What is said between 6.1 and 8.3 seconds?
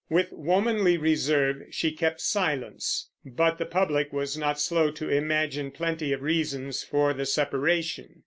of reasons for the separation.